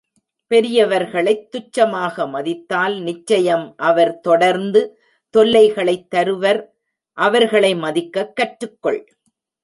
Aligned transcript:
பெரியவர்களைத் 0.47 1.49
துச்சமாக 1.51 2.29
மதித்தால் 2.29 3.01
நிச்சயம் 3.01 3.73
அவர் 3.77 4.19
தொடர்ந்து 4.19 4.99
தொல்லைகளைத் 5.37 6.07
தருவர் 6.07 6.75
அவர்களை 7.17 7.75
மதிக்கக் 7.75 8.33
கற்றுக்கொள். 8.35 9.05